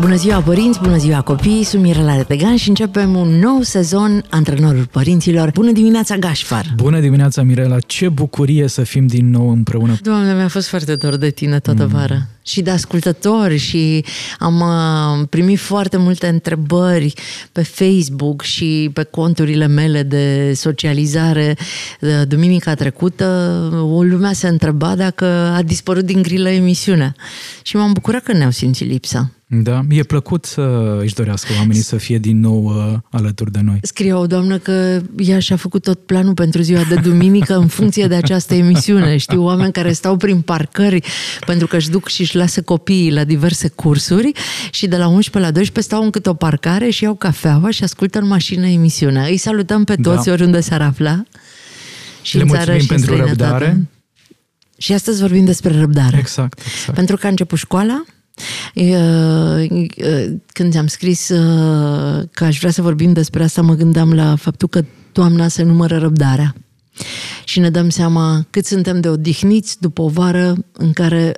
[0.00, 4.86] Bună ziua părinți, bună ziua copii, sunt Mirela Retegan și începem un nou sezon Antrenorul
[4.86, 5.50] Părinților.
[5.50, 6.66] Bună dimineața, Gașfar!
[6.76, 7.78] Bună dimineața, Mirela!
[7.78, 9.96] Ce bucurie să fim din nou împreună!
[10.02, 11.88] Doamne, mi-a fost foarte dor de tine toată mm.
[11.88, 14.04] vara și de ascultători și
[14.38, 17.12] am uh, primit foarte multe întrebări
[17.52, 21.56] pe Facebook și pe conturile mele de socializare.
[22.28, 23.24] Duminica trecută
[23.92, 27.14] o lumea se întreba dacă a dispărut din grilă emisiunea
[27.62, 29.30] și m-am bucurat că ne-au simțit lipsa.
[29.62, 33.78] Da, e plăcut să își dorească oamenii să fie din nou uh, alături de noi.
[33.82, 38.06] Scrie o doamnă că ea și-a făcut tot planul pentru ziua de duminică în funcție
[38.06, 39.16] de această emisiune.
[39.16, 41.00] Știu oameni care stau prin parcări
[41.46, 44.32] pentru că își duc și își lasă copiii la diverse cursuri
[44.70, 47.82] și de la 11 la 12 stau în câte o parcare și iau cafeaua și
[47.82, 49.24] ascultă în mașină emisiunea.
[49.24, 50.32] Îi salutăm pe toți da.
[50.32, 51.22] oriunde s-ar afla.
[52.22, 53.88] Și Le mulțumim și pentru răbdare.
[54.76, 56.18] Și astăzi vorbim despre răbdare.
[56.18, 56.94] Exact, exact.
[56.94, 58.04] Pentru că a început școala,
[60.52, 61.26] când ți-am scris
[62.30, 65.98] că aș vrea să vorbim despre asta, mă gândeam la faptul că toamna se numără
[65.98, 66.54] răbdarea.
[67.44, 71.36] Și ne dăm seama cât suntem de odihniți după o vară în care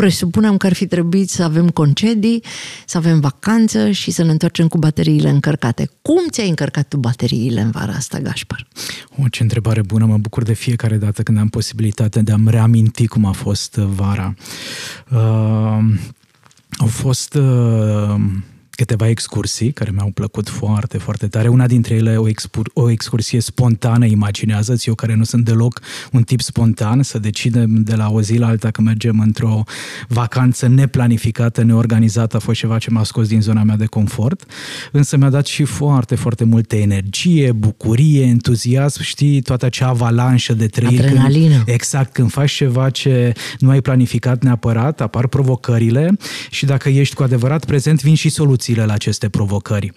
[0.00, 2.42] presupunem că ar fi trebuit să avem concedii,
[2.86, 5.90] să avem vacanță și să ne întoarcem cu bateriile încărcate.
[6.02, 8.68] Cum ți-ai încărcat tu bateriile în vara asta, Gașpar?
[9.22, 10.04] O, ce întrebare bună!
[10.04, 14.34] Mă bucur de fiecare dată când am posibilitatea de a-mi reaminti cum a fost vara.
[15.10, 15.78] Uh,
[16.78, 18.14] au fost uh,
[18.78, 21.48] câteva excursii care mi-au plăcut foarte, foarte tare.
[21.48, 25.80] Una dintre ele o, expur- o excursie spontană, imaginează-ți, eu care nu sunt deloc
[26.12, 29.62] un tip spontan, să decidem de la o zi la alta că mergem într-o
[30.08, 34.44] vacanță neplanificată, neorganizată, a fost ceva ce m-a scos din zona mea de confort,
[34.92, 40.66] însă mi-a dat și foarte, foarte multă energie, bucurie, entuziasm, știi, toată acea avalanșă de
[40.66, 41.02] trăiri.
[41.02, 41.54] Adrenalină.
[41.54, 46.16] Când, exact, când faci ceva ce nu ai planificat neapărat, apar provocările
[46.50, 49.92] și dacă ești cu adevărat prezent, vin și soluții soluțiile la aceste provocări.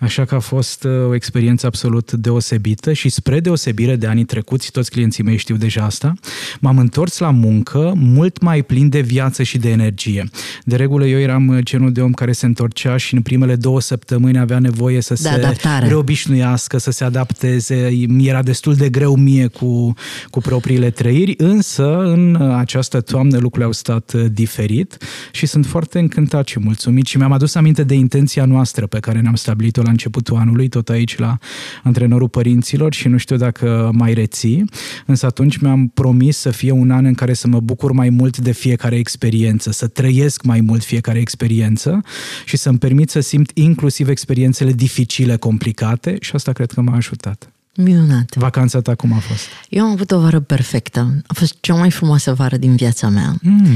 [0.00, 4.70] Așa că a fost uh, o experiență absolut deosebită și spre deosebire de anii trecuți,
[4.70, 6.14] toți clienții mei știu deja asta,
[6.60, 10.28] m-am întors la muncă mult mai plin de viață și de energie.
[10.64, 14.38] De regulă eu eram genul de om care se întorcea și în primele două săptămâni
[14.38, 15.86] avea nevoie să de se adaptare.
[15.86, 17.88] reobișnuiască, să se adapteze.
[18.08, 19.94] Mi era destul de greu mie cu,
[20.30, 24.96] cu propriile trăiri, însă în această toamnă lucrurile au stat uh, diferit
[25.32, 29.20] și sunt foarte încântat și mulțumit și mi-am adus aminte de intenția noastră pe care
[29.20, 31.38] ne-am stabilit-o la începutul anului, tot aici la
[31.82, 34.64] antrenorul părinților și nu știu dacă mai reții,
[35.06, 38.38] însă atunci mi-am promis să fie un an în care să mă bucur mai mult
[38.38, 42.00] de fiecare experiență, să trăiesc mai mult fiecare experiență
[42.44, 47.55] și să-mi permit să simt inclusiv experiențele dificile, complicate și asta cred că m-a ajutat.
[47.76, 48.34] Minunat.
[48.34, 49.44] Vacanța ta cum a fost?
[49.68, 51.22] Eu am avut o vară perfectă.
[51.26, 53.34] A fost cea mai frumoasă vară din viața mea.
[53.42, 53.66] Mm.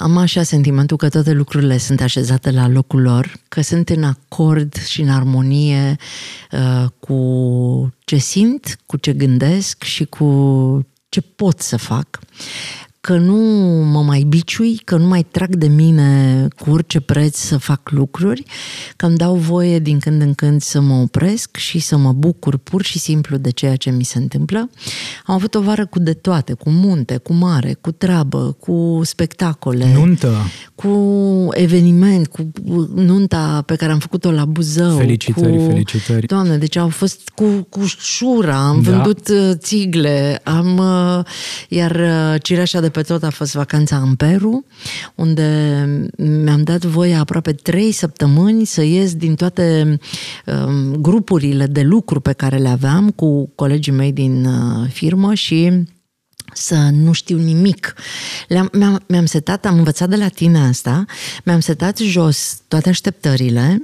[0.00, 4.82] Am așa sentimentul că toate lucrurile sunt așezate la locul lor, că sunt în acord
[4.86, 5.96] și în armonie
[6.52, 12.18] uh, cu ce simt, cu ce gândesc și cu ce pot să fac
[13.00, 13.36] că nu
[13.84, 18.42] mă mai biciui, că nu mai trag de mine cu orice preț să fac lucruri,
[18.96, 22.56] că îmi dau voie din când în când să mă opresc și să mă bucur
[22.56, 24.58] pur și simplu de ceea ce mi se întâmplă.
[25.26, 29.92] Am avut o vară cu de toate, cu munte, cu mare, cu treabă, cu spectacole.
[29.94, 30.34] Nuntă.
[30.74, 30.88] Cu
[31.50, 32.50] eveniment, cu
[32.94, 34.96] nunta pe care am făcut-o la Buzău.
[34.96, 35.64] Felicitări, cu...
[35.66, 36.26] felicitări.
[36.26, 38.90] Doamne, deci au fost cu, cu șura, am da.
[38.90, 40.78] vândut uh, țigle, am...
[40.78, 41.24] Uh,
[41.68, 44.64] iar uh, cireașa de pe tot a fost vacanța în Peru,
[45.14, 45.84] unde
[46.16, 49.98] mi-am dat voie aproape trei săptămâni să ies din toate
[50.46, 55.84] um, grupurile de lucru pe care le aveam cu colegii mei din uh, firmă și
[56.52, 57.94] să nu știu nimic.
[58.48, 61.04] Le-am, mi-am, mi-am setat, am învățat de la tine asta,
[61.44, 63.82] mi-am setat jos toate așteptările,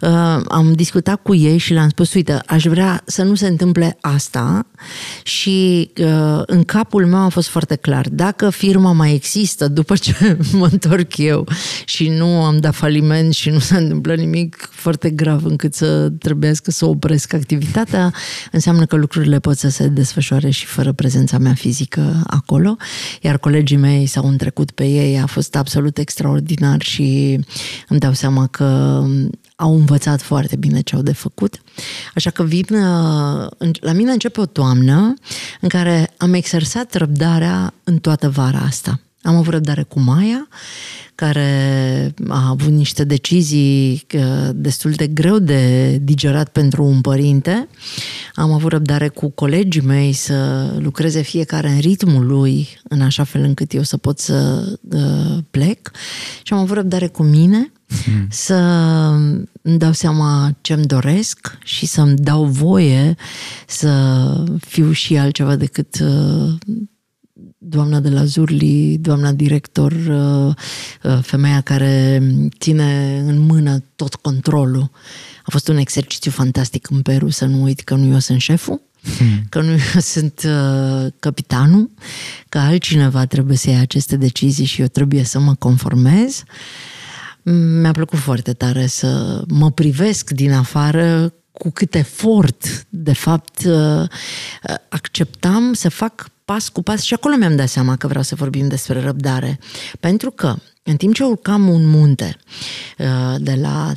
[0.00, 3.98] uh, am discutat cu ei și le-am spus, uite, aș vrea să nu se întâmple
[4.00, 4.66] asta
[5.22, 10.36] și uh, în capul meu a fost foarte clar, dacă firma mai există după ce
[10.58, 11.48] mă întorc eu
[11.84, 16.70] și nu am dat faliment și nu se întâmplă nimic foarte grav încât să trebuiască
[16.70, 18.12] să opresc activitatea,
[18.52, 22.76] înseamnă că lucrurile pot să se desfășoare și fără prezența mea fizică acolo,
[23.20, 27.38] iar colegii mei s-au întrecut pe ei, a fost absolut extraordinar și
[27.88, 29.02] îmi dau seama că
[29.56, 31.62] au învățat foarte bine ce au de făcut.
[32.14, 33.46] Așa că vin, uh,
[33.80, 35.14] la mine începe o toamnă
[35.60, 39.00] în care am exersat răbdarea în toată vara asta.
[39.22, 40.48] Am avut răbdare cu Maia,
[41.14, 47.68] care a avut niște decizii uh, destul de greu de digerat pentru un părinte.
[48.34, 53.42] Am avut răbdare cu colegii mei să lucreze fiecare în ritmul lui, în așa fel
[53.42, 55.90] încât eu să pot să uh, plec.
[56.42, 57.72] Și am avut răbdare cu mine,
[58.04, 58.26] hmm.
[58.30, 58.54] să
[59.62, 63.16] îmi dau seama ce-mi doresc și să-mi dau voie
[63.66, 66.54] să fiu și altceva decât uh,
[67.68, 70.54] doamna de la Zurli, doamna director, uh,
[71.02, 72.22] uh, femeia care
[72.58, 74.90] ține în mână tot controlul.
[75.44, 78.80] A fost un exercițiu fantastic în Peru, să nu uit că nu eu sunt șeful,
[79.18, 79.46] hmm.
[79.48, 81.90] că nu eu sunt uh, capitanul,
[82.48, 86.42] că altcineva trebuie să ia aceste decizii și eu trebuie să mă conformez.
[87.52, 93.68] Mi-a plăcut foarte tare să mă privesc din afară cu cât efort, de fapt,
[94.88, 98.68] acceptam să fac pas cu pas și acolo mi-am dat seama că vreau să vorbim
[98.68, 99.58] despre răbdare.
[100.00, 102.36] Pentru că în timp ce urcam un munte
[102.98, 103.92] uh, de la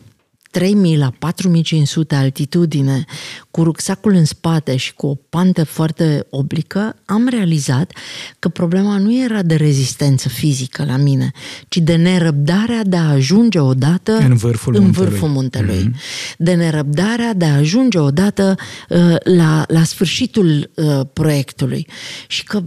[0.52, 3.06] 3000 la 4500 altitudine,
[3.52, 7.92] cu rucsacul în spate și cu o pantă foarte oblică, am realizat
[8.40, 11.32] că problema nu era de rezistență fizică la mine,
[11.68, 15.10] ci de nerăbdarea de a ajunge odată în vârful în muntelui.
[15.10, 15.90] Vârful muntelui.
[15.90, 16.38] Mm-hmm.
[16.38, 18.56] De nerăbdarea de a ajunge odată
[18.90, 21.88] uh, la, la sfârșitul uh, proiectului.
[22.28, 22.64] Și că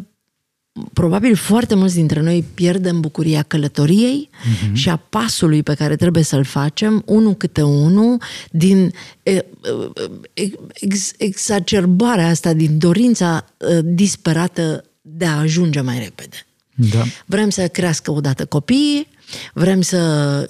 [0.92, 4.72] probabil foarte mulți dintre noi pierdem bucuria călătoriei uh-huh.
[4.72, 8.20] și a pasului pe care trebuie să-l facem, unul câte unul,
[8.50, 8.92] din
[10.74, 13.44] ex, exacerbarea asta, din dorința
[13.82, 16.46] disperată de a ajunge mai repede.
[16.74, 17.02] Da.
[17.26, 19.08] Vrem să crească odată copiii,
[19.52, 19.98] vrem să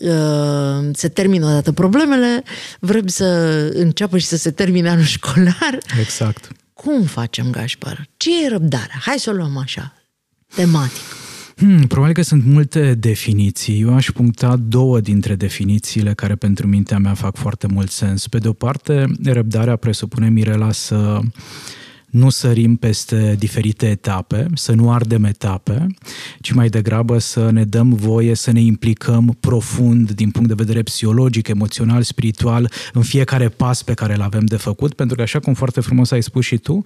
[0.01, 2.43] uh, se termină odată problemele,
[2.81, 3.25] vrem să
[3.75, 5.79] înceapă și să se termine anul școlar.
[6.01, 6.49] Exact.
[6.73, 8.09] Cum facem, Gașpar?
[8.17, 9.01] Ce e răbdarea?
[9.01, 10.02] Hai să o luăm așa
[10.55, 11.13] tematic?
[11.57, 13.81] Hmm, probabil că sunt multe definiții.
[13.81, 18.29] Eu aș puncta două dintre definițiile care pentru mintea mea fac foarte mult sens.
[18.29, 21.21] Pe de o parte, răbdarea presupune, Mirela, să
[22.13, 25.87] nu sărim peste diferite etape, să nu ardem etape,
[26.41, 30.83] ci mai degrabă să ne dăm voie să ne implicăm profund din punct de vedere
[30.83, 35.39] psihologic, emoțional, spiritual în fiecare pas pe care îl avem de făcut, pentru că așa
[35.39, 36.83] cum foarte frumos ai spus și tu,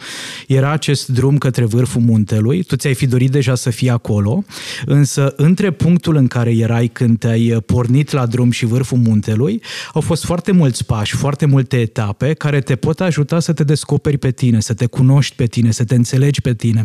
[0.47, 4.45] era acest drum către vârful muntelui, tu ți-ai fi dorit deja să fii acolo,
[4.85, 9.63] însă între punctul în care erai când te-ai pornit la drum și vârful muntelui,
[9.93, 14.19] au fost foarte mulți pași, foarte multe etape care te pot ajuta să te descoperi
[14.19, 16.85] pe tine, să te cunoști cunoști pe tine, să te înțelegi pe tine.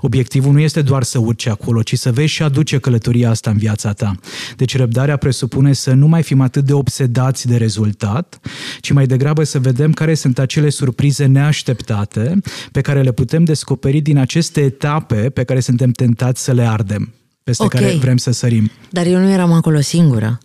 [0.00, 3.56] Obiectivul nu este doar să urci acolo, ci să vezi și aduce călătoria asta în
[3.56, 4.14] viața ta.
[4.56, 8.40] Deci răbdarea presupune să nu mai fim atât de obsedați de rezultat,
[8.80, 12.40] ci mai degrabă să vedem care sunt acele surprize neașteptate
[12.72, 17.12] pe care le putem descoperi din aceste etape pe care suntem tentați să le ardem,
[17.42, 17.82] peste okay.
[17.82, 18.70] care vrem să sărim.
[18.90, 20.38] Dar eu nu eram acolo singură.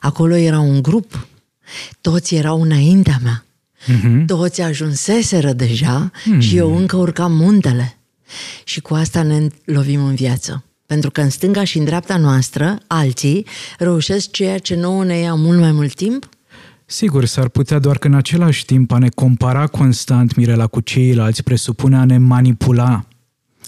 [0.00, 1.26] Acolo era un grup.
[2.00, 3.45] Toți erau înaintea mea.
[3.86, 4.24] Uh-huh.
[4.26, 6.38] Toți ajunseseră deja uh-huh.
[6.38, 7.98] și eu încă urcam muntele.
[8.64, 10.64] Și cu asta ne lovim în viață.
[10.86, 13.46] Pentru că în stânga și în dreapta noastră, alții
[13.78, 16.28] reușesc ceea ce nouă ne ia mult mai mult timp
[16.88, 21.42] Sigur, s-ar putea doar că în același timp a ne compara constant, Mirela, cu ceilalți
[21.42, 23.04] presupune a ne manipula.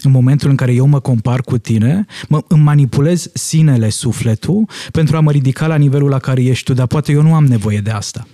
[0.03, 5.17] În momentul în care eu mă compar cu tine, mă, îmi manipulez sinele, sufletul, pentru
[5.17, 7.79] a mă ridica la nivelul la care ești tu, dar poate eu nu am nevoie
[7.79, 8.27] de asta.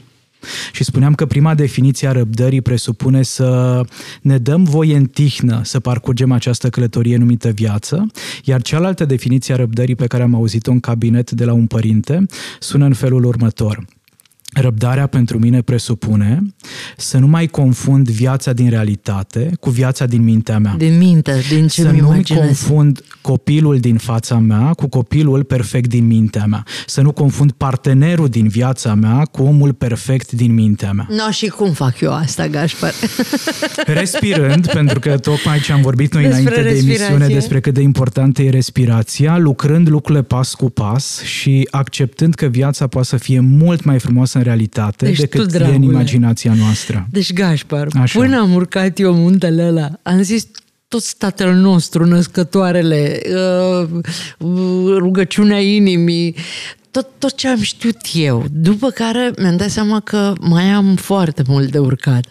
[0.71, 3.81] Și spuneam că prima definiție a răbdării presupune să
[4.21, 8.07] ne dăm voie în tihnă să parcurgem această călătorie numită viață,
[8.43, 12.25] iar cealaltă definiție a răbdării pe care am auzit-o în cabinet de la un părinte
[12.59, 13.85] sună în felul următor.
[14.57, 16.41] Răbdarea pentru mine presupune
[16.97, 20.75] să nu mai confund viața din realitate cu viața din mintea mea.
[20.77, 25.89] Din minte, din ce Să nu mai confund copilul din fața mea cu copilul perfect
[25.89, 26.63] din mintea mea.
[26.85, 31.07] Să nu confund partenerul din viața mea cu omul perfect din mintea mea.
[31.09, 32.93] No, și cum fac eu asta, Gașpar?
[33.99, 36.95] Respirând, pentru că tocmai ce am vorbit noi despre înainte respirație.
[36.95, 42.33] de emisiune despre cât de importantă e respirația, lucrând lucrurile pas cu pas și acceptând
[42.33, 45.81] că viața poate să fie mult mai frumoasă în realitate deci decât tu, e în
[45.81, 47.07] imaginația noastră.
[47.11, 48.19] Deci, Gașpar, Așa.
[48.19, 50.47] până am urcat eu muntele ăla, am zis
[50.87, 53.89] tot statele nostru, născătoarele, uh,
[54.97, 56.35] rugăciunea inimii,
[56.91, 58.45] tot, tot ce am știut eu.
[58.51, 62.25] După care mi-am dat seama că mai am foarte mult de urcat.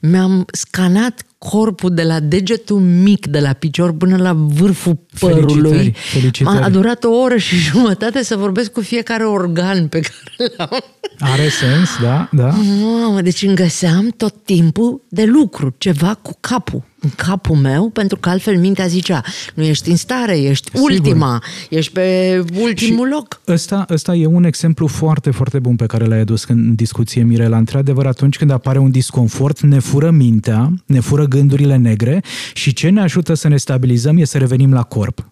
[0.00, 5.70] Mi-am scanat corpul de la degetul mic de la picior până la vârful părului.
[5.70, 6.62] Felicitări, felicitări.
[6.62, 10.84] A durat o oră și jumătate să vorbesc cu fiecare organ pe care l-am.
[11.18, 12.48] Are sens, da, da.
[12.82, 18.16] Mamă, deci îmi găseam tot timpul de lucru, ceva cu capul în capul meu, pentru
[18.16, 19.22] că altfel mintea zicea,
[19.54, 20.90] nu ești în stare, ești Sigur.
[20.90, 23.40] ultima, ești pe ultimul și loc.
[23.48, 27.56] Ăsta, ăsta e un exemplu foarte, foarte bun pe care l-ai adus în discuție, Mirela.
[27.56, 32.88] Într-adevăr, atunci când apare un disconfort, ne fură mintea, ne fură gândurile negre și ce
[32.88, 35.30] ne ajută să ne stabilizăm e să revenim la corp.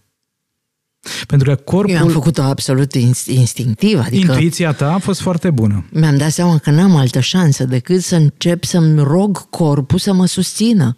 [1.26, 1.94] Pentru că corpul...
[1.94, 2.94] Eu am făcut-o absolut
[3.26, 3.98] instinctiv.
[3.98, 5.84] Adică Intuiția ta a fost foarte bună.
[5.92, 10.26] Mi-am dat seama că n-am altă șansă decât să încep să-mi rog corpul să mă
[10.26, 10.94] susțină.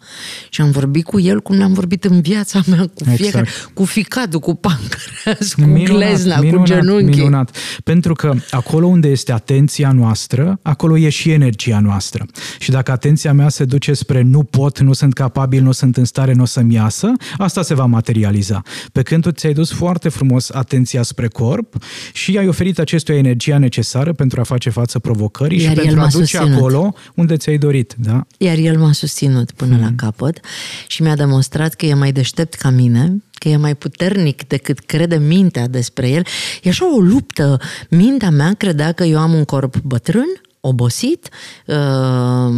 [0.49, 3.17] Și am vorbit cu el cum am vorbit în viața mea, cu exact.
[3.17, 7.17] fiecare, cu ficatul, cu pancreas, cu minunat, glezna, minunat, cu genunchi.
[7.17, 7.57] Minunat.
[7.83, 12.25] Pentru că acolo unde este atenția noastră, acolo e și energia noastră.
[12.59, 16.05] Și dacă atenția mea se duce spre nu pot, nu sunt capabil, nu sunt în
[16.05, 18.61] stare, nu o să-mi iasă, asta se va materializa.
[18.91, 23.17] Pe când tu ți-ai dus foarte foarte frumos atenția spre corp și ai oferit acestuia
[23.17, 26.53] energia necesară pentru a face față provocării Iar și pentru a duce susținut.
[26.53, 27.95] acolo unde ți-ai dorit.
[27.97, 28.25] Da?
[28.37, 29.83] Iar el m-a susținut până hmm.
[29.83, 30.39] la capăt
[30.87, 35.17] și mi-a demonstrat că e mai deștept ca mine, că e mai puternic decât crede
[35.17, 36.25] mintea despre el.
[36.63, 37.59] E așa o luptă.
[37.89, 41.29] Mintea mea credea că eu am un corp bătrân, obosit,
[41.65, 42.53] uh,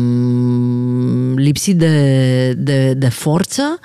[1.35, 3.79] lipsit de, de, de forță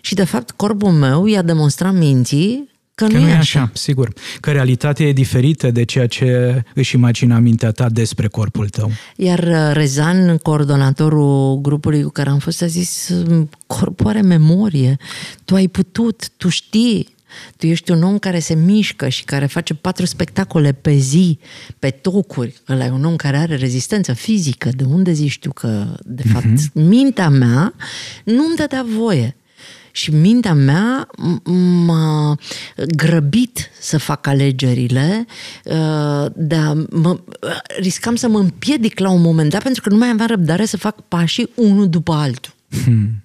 [0.00, 2.71] și, de fapt, corpul meu i-a demonstrat minții
[3.06, 3.60] Că, că nu, nu e așa.
[3.60, 4.12] așa, sigur.
[4.40, 8.90] Că realitatea e diferită de ceea ce își imagina mintea ta despre corpul tău.
[9.16, 13.10] Iar uh, Rezan, coordonatorul grupului cu care am fost, a zis,
[13.66, 14.96] corpul are memorie,
[15.44, 17.08] tu ai putut, tu știi,
[17.56, 21.38] tu ești un om care se mișcă și care face patru spectacole pe zi,
[21.78, 22.54] pe tocuri.
[22.68, 24.70] Ăla e un om care are rezistență fizică.
[24.76, 26.72] De unde zici tu că, de fapt, mm-hmm.
[26.72, 27.74] mintea mea
[28.24, 29.36] nu îmi dădea voie
[29.92, 31.08] și mintea mea
[31.84, 32.38] m-a
[32.96, 35.26] grăbit să fac alegerile,
[35.64, 37.20] uh, de a, mă,
[37.78, 40.76] riscam să mă împiedic la un moment dat pentru că nu mai aveam răbdare să
[40.76, 42.54] fac pașii unul după altul.
[42.84, 43.24] Hmm.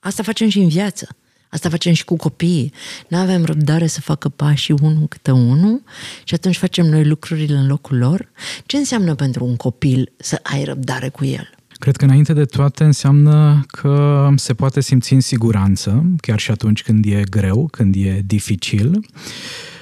[0.00, 1.08] Asta facem și în viață.
[1.50, 2.72] Asta facem și cu copiii.
[3.08, 5.82] Nu avem răbdare să facă pașii unul câte unul
[6.24, 8.28] și atunci facem noi lucrurile în locul lor.
[8.66, 11.50] Ce înseamnă pentru un copil să ai răbdare cu el?
[11.80, 16.82] Cred că înainte de toate înseamnă că se poate simți în siguranță, chiar și atunci
[16.82, 19.00] când e greu, când e dificil.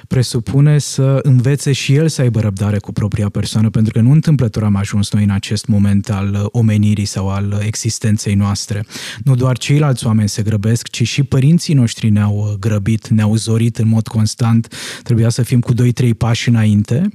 [0.07, 4.63] Presupune să învețe și el să aibă răbdare cu propria persoană, pentru că nu întâmplător
[4.63, 8.85] am ajuns noi în acest moment al omenirii sau al existenței noastre.
[9.23, 13.87] Nu doar ceilalți oameni se grăbesc, ci și părinții noștri ne-au grăbit, ne-au zorit în
[13.87, 15.77] mod constant, trebuia să fim cu 2-3
[16.17, 17.09] pași înainte.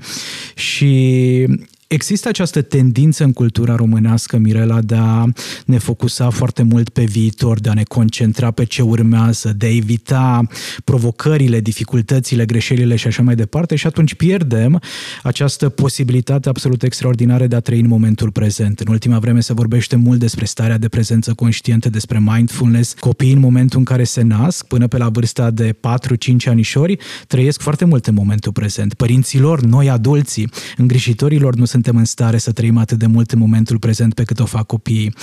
[0.54, 1.46] Și
[1.88, 5.24] Există această tendință în cultura românească, Mirela, de a
[5.66, 9.74] ne focusa foarte mult pe viitor, de a ne concentra pe ce urmează, de a
[9.74, 10.46] evita
[10.84, 14.80] provocările, dificultățile, greșelile și așa mai departe și atunci pierdem
[15.22, 18.80] această posibilitate absolut extraordinară de a trăi în momentul prezent.
[18.80, 22.94] În ultima vreme se vorbește mult despre starea de prezență conștientă, despre mindfulness.
[22.98, 25.76] Copiii în momentul în care se nasc, până pe la vârsta de 4-5
[26.44, 28.94] anișori, trăiesc foarte mult în momentul prezent.
[28.94, 33.78] Părinților, noi adulții, îngrijitorilor nu suntem în stare să trăim atât de mult în momentul
[33.78, 35.14] prezent pe cât o fac copiii.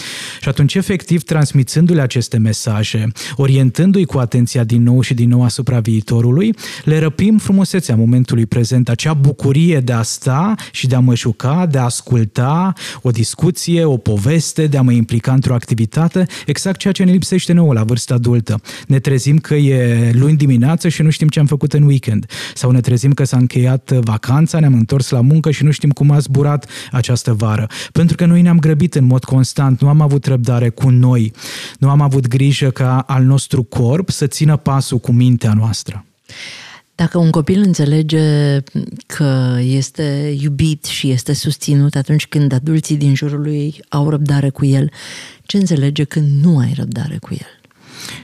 [0.41, 5.79] Și atunci, efectiv, transmițându-le aceste mesaje, orientându-i cu atenția din nou și din nou asupra
[5.79, 11.15] viitorului, le răpim frumusețea momentului prezent, acea bucurie de a sta și de a mă
[11.15, 16.79] juca, de a asculta o discuție, o poveste, de a mă implica într-o activitate, exact
[16.79, 18.61] ceea ce ne lipsește nouă la vârsta adultă.
[18.87, 22.25] Ne trezim că e luni dimineață și nu știm ce am făcut în weekend.
[22.55, 26.11] Sau ne trezim că s-a încheiat vacanța, ne-am întors la muncă și nu știm cum
[26.11, 27.67] a zburat zburat această vară.
[27.91, 31.33] Pentru că noi ne-am grăbit în mod constant, nu am avut răbdare cu noi,
[31.79, 36.05] nu am avut grijă ca al nostru corp să țină pasul cu mintea noastră.
[36.95, 38.59] Dacă un copil înțelege
[39.05, 44.65] că este iubit și este susținut atunci când adulții din jurul lui au răbdare cu
[44.65, 44.91] el,
[45.43, 47.60] ce înțelege când nu ai răbdare cu el?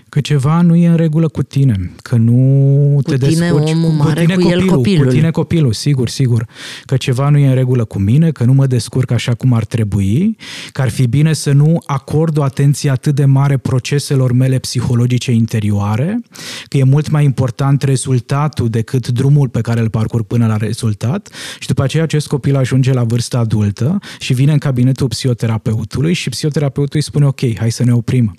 [0.09, 3.89] Că ceva nu e în regulă cu tine, că nu cu te tine descurci omul
[3.89, 5.05] mare, cu tine cu copilul, el copilul.
[5.05, 6.47] Cu tine copilul, sigur, sigur.
[6.85, 9.65] Că ceva nu e în regulă cu mine, că nu mă descurc așa cum ar
[9.65, 10.37] trebui,
[10.71, 15.31] că ar fi bine să nu acord o atenție atât de mare proceselor mele psihologice
[15.31, 16.19] interioare,
[16.67, 21.29] că e mult mai important rezultatul decât drumul pe care îl parcurg până la rezultat
[21.59, 26.29] și după aceea acest copil ajunge la vârsta adultă și vine în cabinetul psihoterapeutului și
[26.29, 28.35] psihoterapeutul îi spune ok, hai să ne oprim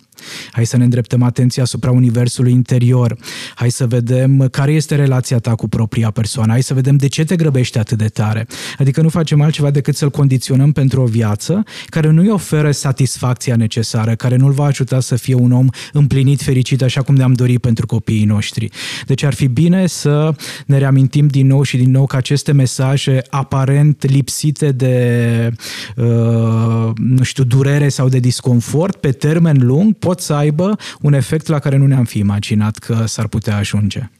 [0.50, 3.16] Hai să ne îndreptăm atenția asupra universului interior.
[3.54, 6.52] Hai să vedem care este relația ta cu propria persoană.
[6.52, 8.46] Hai să vedem de ce te grăbești atât de tare.
[8.78, 14.14] Adică nu facem altceva decât să-l condiționăm pentru o viață care nu-i oferă satisfacția necesară,
[14.14, 17.86] care nu-l va ajuta să fie un om împlinit, fericit, așa cum ne-am dorit pentru
[17.86, 18.70] copiii noștri.
[19.06, 20.34] Deci ar fi bine să
[20.66, 25.52] ne reamintim din nou și din nou că aceste mesaje aparent lipsite de,
[25.96, 31.46] uh, nu știu, durere sau de disconfort, pe termen lung, pot să aibă un efect
[31.46, 34.10] la care nu ne-am fi imaginat că s-ar putea ajunge.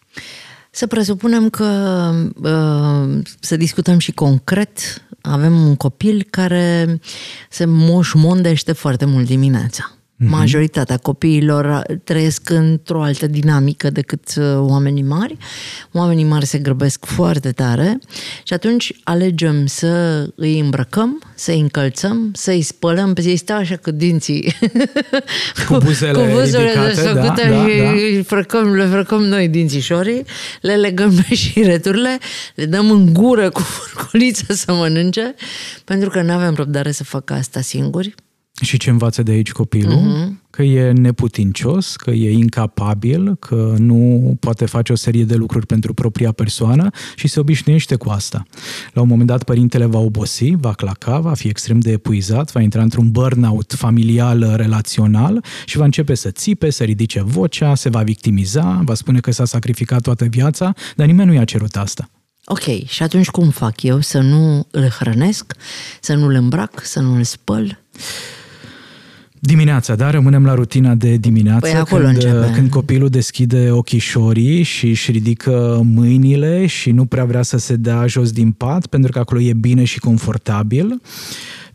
[0.71, 1.65] Să presupunem că
[2.43, 4.79] uh, să discutăm și concret.
[5.21, 7.01] Avem un copil care
[7.51, 9.98] se moșmondește foarte mult dimineața.
[10.19, 10.31] Mm-hmm.
[10.31, 15.37] Majoritatea copiilor trăiesc într-o altă dinamică decât uh, oamenii mari.
[15.93, 17.99] Oamenii mari se grăbesc foarte tare
[18.43, 23.57] și atunci alegem să îi îmbrăcăm, să îi încălțăm, să îi spălăm, pe ei stau
[23.57, 24.55] așa cu dinții
[25.69, 28.23] cu buzele, cu buzele ridicate, da, da, da, da.
[28.27, 30.25] Frăcăm, le frăcăm noi dințișorii,
[30.61, 32.19] le legăm pe șireturile,
[32.55, 35.35] le dăm în gură cu furculiță să mănânce,
[35.85, 38.15] pentru că nu avem răbdare să facă asta singuri
[38.61, 39.99] și ce învață de aici copilul?
[39.99, 40.47] Uh-huh.
[40.51, 45.95] Că e neputincios, că e incapabil, că nu poate face o serie de lucruri pentru
[45.95, 48.43] propria persoană și se obișnuiește cu asta.
[48.93, 52.61] La un moment dat părintele va obosi, va claca, va fi extrem de epuizat, va
[52.61, 58.03] intra într-un burnout familial, relațional și va începe să țipe, să ridice vocea, se va
[58.03, 62.11] victimiza, va spune că s-a sacrificat toată viața, dar nimeni nu i-a cerut asta.
[62.45, 65.53] Ok, și atunci cum fac eu să nu îl hrănesc,
[66.01, 67.79] să nu îl îmbrac, să nu îl spăl?
[69.41, 70.11] Dimineața, da?
[70.11, 71.61] Rămânem la rutina de dimineață.
[71.61, 72.51] Păi acolo când, începe.
[72.55, 78.07] când copilul deschide ochișorii și își ridică mâinile și nu prea vrea să se dea
[78.07, 81.01] jos din pat, pentru că acolo e bine și confortabil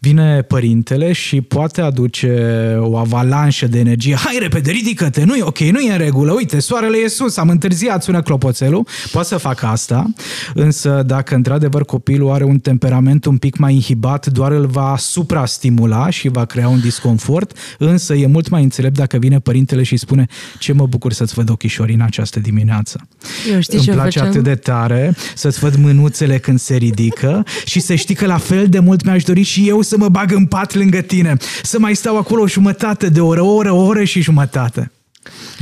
[0.03, 2.33] vine părintele și poate aduce
[2.79, 4.15] o avalanșă de energie.
[4.15, 7.49] Hai repede, ridică-te, nu e ok, nu e în regulă, uite, soarele e sus, am
[7.49, 8.87] întârziat, sună clopoțelul.
[9.11, 10.13] Poate să facă asta,
[10.53, 16.09] însă dacă într-adevăr copilul are un temperament un pic mai inhibat, doar îl va suprastimula
[16.09, 20.25] și va crea un disconfort, însă e mult mai înțelept dacă vine părintele și spune
[20.59, 23.07] ce mă bucur să-ți văd ochișorii în această dimineață.
[23.53, 24.31] Eu știi Îmi ce place facem?
[24.31, 28.67] atât de tare să-ți văd mânuțele când se ridică și să știi că la fel
[28.67, 31.79] de mult mi-aș dori și eu să să mă bag în pat lângă tine, să
[31.79, 34.91] mai stau acolo o jumătate de oră, o oră, o oră și jumătate.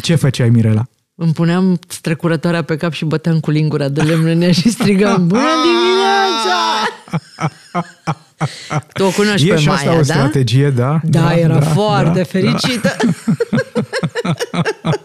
[0.02, 0.88] Ce făceai, Mirela?
[1.16, 6.58] Îmi puneam strecurătoarea pe cap și băteam cu lingura de lemn și strigam Bună dimineața!
[8.94, 10.03] tu o cunoști e pe și Maia, asta o da?
[10.03, 11.00] strategie, da?
[11.03, 12.96] Da, da era da, foarte da, fericită.
[14.51, 14.92] Da.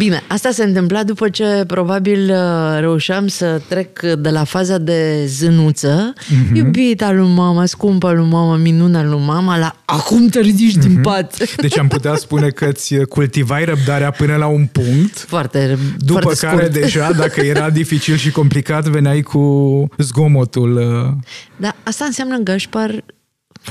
[0.00, 5.24] Bine, asta se întâmpla după ce probabil uh, reușeam să trec de la faza de
[5.26, 6.54] zânuță, mm-hmm.
[6.54, 10.80] iubita lui mama, scumpa lui mama, minuna lui mama, la acum te ridici mm-hmm.
[10.80, 11.00] din mhm.
[11.00, 11.54] pat.
[11.56, 16.46] Deci am putea spune că îți cultivai răbdarea până la un punct, foarte, după foarte
[16.46, 16.80] care scurt.
[16.80, 20.76] deja, dacă era dificil și complicat, veneai cu zgomotul.
[20.76, 21.30] Uh.
[21.56, 23.04] Da, asta înseamnă, Gașpar,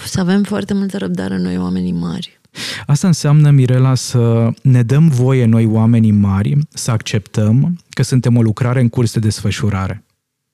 [0.06, 2.39] să avem foarte multă răbdare noi, oamenii mari.
[2.86, 8.42] Asta înseamnă, Mirela, să ne dăm voie noi, oamenii mari, să acceptăm că suntem o
[8.42, 10.04] lucrare în curs de desfășurare.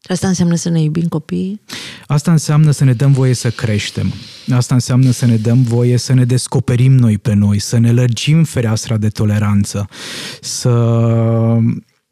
[0.07, 1.61] Asta înseamnă să ne iubim copiii?
[2.07, 4.13] Asta înseamnă să ne dăm voie să creștem.
[4.51, 8.43] Asta înseamnă să ne dăm voie să ne descoperim noi pe noi, să ne lărgim
[8.43, 9.87] fereastra de toleranță,
[10.41, 10.69] să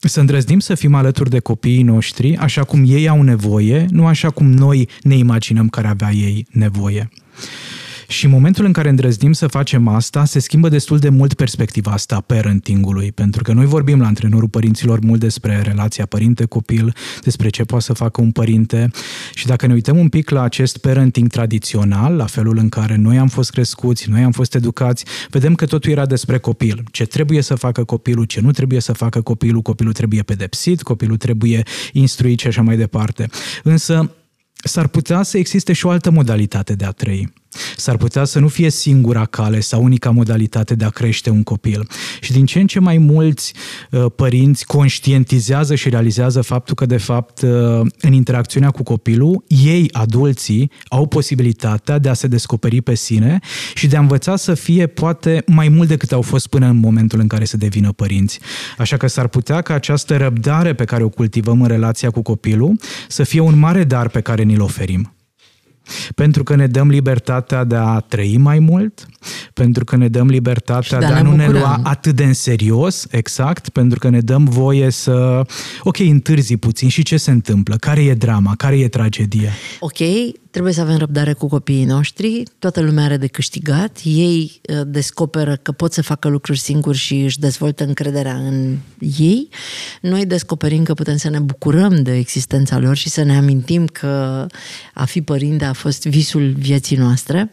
[0.07, 4.29] să îndrăznim să fim alături de copiii noștri așa cum ei au nevoie, nu așa
[4.29, 7.09] cum noi ne imaginăm că ar avea ei nevoie.
[8.13, 11.91] Și în momentul în care îndrăznim să facem asta, se schimbă destul de mult perspectiva
[11.91, 17.63] asta parentingului, pentru că noi vorbim la antrenorul părinților mult despre relația părinte-copil, despre ce
[17.63, 18.89] poate să facă un părinte
[19.33, 23.17] și dacă ne uităm un pic la acest parenting tradițional, la felul în care noi
[23.17, 26.83] am fost crescuți, noi am fost educați, vedem că totul era despre copil.
[26.91, 31.17] Ce trebuie să facă copilul, ce nu trebuie să facă copilul, copilul trebuie pedepsit, copilul
[31.17, 33.29] trebuie instruit și așa mai departe.
[33.63, 34.11] Însă
[34.53, 37.41] s-ar putea să existe și o altă modalitate de a trăi.
[37.77, 41.87] S-ar putea să nu fie singura cale sau unica modalitate de a crește un copil.
[42.21, 43.53] Și din ce în ce mai mulți
[43.91, 47.49] uh, părinți conștientizează și realizează faptul că, de fapt, uh,
[47.99, 53.39] în interacțiunea cu copilul, ei, adulții, au posibilitatea de a se descoperi pe sine
[53.73, 57.19] și de a învăța să fie, poate, mai mult decât au fost până în momentul
[57.19, 58.39] în care se devină părinți.
[58.77, 62.79] Așa că s-ar putea ca această răbdare pe care o cultivăm în relația cu copilul
[63.07, 65.13] să fie un mare dar pe care ni-l oferim
[66.15, 69.05] pentru că ne dăm libertatea de a trăi mai mult,
[69.53, 73.05] pentru că ne dăm libertatea de, de a nu ne lua atât de în serios,
[73.11, 75.41] exact, pentru că ne dăm voie să,
[75.81, 76.89] ok, întârzi puțin.
[76.89, 79.49] Și ce se întâmplă, care e drama, care e tragedia.
[79.79, 79.99] Ok,
[80.53, 85.55] trebuie să avem răbdare cu copiii noștri, toată lumea are de câștigat, ei uh, descoperă
[85.55, 88.77] că pot să facă lucruri singuri și își dezvoltă încrederea în
[89.17, 89.49] ei.
[90.01, 94.45] Noi descoperim că putem să ne bucurăm de existența lor și să ne amintim că
[94.93, 97.49] a fi părinte a fost visul vieții noastre.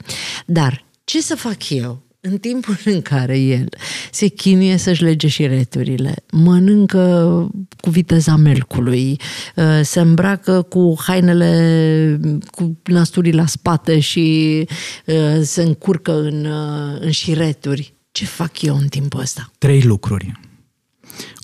[0.46, 2.02] Dar ce să fac eu?
[2.20, 3.68] În timpul în care el
[4.10, 7.48] se chinuie să-și lege și returile, mănâncă
[7.80, 9.20] cu viteza melcului,
[9.56, 14.66] uh, se îmbracă cu hainele cu nasturii la spate și
[15.06, 19.50] uh, se încurcă în, uh, în șireturi, ce fac eu în timpul ăsta?
[19.58, 20.49] Trei lucruri.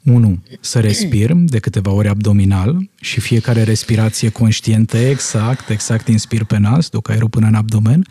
[0.06, 0.42] 1.
[0.60, 6.88] Să respir de câteva ori abdominal și fiecare respirație conștientă exact, exact inspir pe nas,
[6.88, 8.06] duc aerul până în abdomen,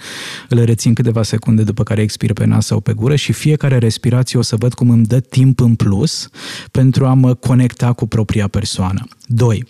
[0.49, 4.39] îl rețin câteva secunde după care expir pe nas sau pe gură și fiecare respirație
[4.39, 6.29] o să văd cum îmi dă timp în plus
[6.71, 9.07] pentru a mă conecta cu propria persoană.
[9.27, 9.65] 2.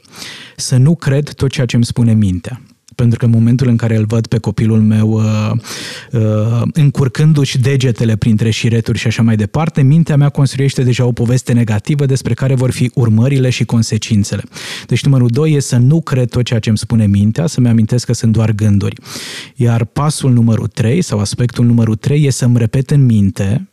[0.56, 2.62] Să nu cred tot ceea ce îmi spune mintea
[2.96, 5.52] pentru că în momentul în care îl văd pe copilul meu uh,
[6.12, 11.54] uh, încurcându-și degetele printre șireturi și așa mai departe, mintea mea construiește deja o poveste
[11.54, 14.44] negativă despre care vor fi urmările și consecințele.
[14.88, 18.06] Deci numărul 2 e să nu cred tot ceea ce îmi spune mintea, să-mi amintesc
[18.06, 18.96] că sunt doar gânduri.
[19.56, 23.70] Iar pasul numărul 3 sau aspectul numărul 3 e să-mi repet în minte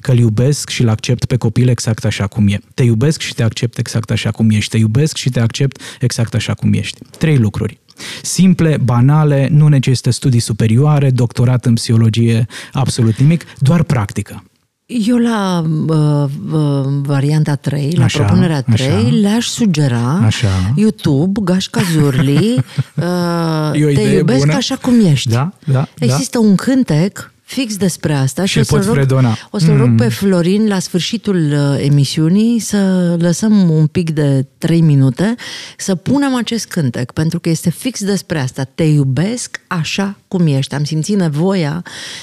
[0.00, 2.60] că îl iubesc și îl accept pe copil exact așa cum e.
[2.74, 4.70] Te iubesc și te accept exact așa cum ești.
[4.70, 7.00] Te iubesc și te accept exact așa cum ești.
[7.18, 7.78] Trei lucruri.
[8.22, 14.42] Simple, banale, nu necesită studii superioare, doctorat în psihologie, absolut nimic, doar practică.
[14.86, 19.08] Eu la uh, uh, varianta 3, la așa, propunerea 3, așa.
[19.10, 20.72] le-aș sugera așa.
[20.76, 22.54] YouTube, Gașca Zurli,
[22.94, 24.54] uh, te iubesc bună.
[24.54, 25.28] așa cum ești.
[25.30, 26.44] Da, da, Există da.
[26.46, 29.38] un cântec fix despre asta și, și o să, rog, fredona.
[29.50, 29.78] o să mm.
[29.78, 35.34] rog pe Florin la sfârșitul uh, emisiunii să lăsăm un pic de 3 minute
[35.76, 38.64] să punem acest cântec, pentru că este fix despre asta.
[38.64, 40.74] Te iubesc așa cum ești.
[40.74, 41.82] Am simțit nevoia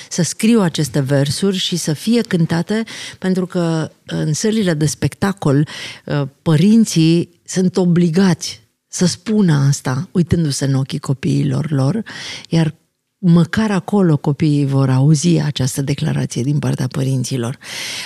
[0.10, 2.84] să scriu aceste versuri și să fie cântate
[3.19, 5.67] pentru că în sălile de spectacol
[6.05, 12.03] uh, părinții sunt obligați să spună asta, uitându-se în ochii copiilor lor,
[12.49, 12.73] iar
[13.23, 17.57] măcar acolo copiii vor auzi această declarație din partea părinților.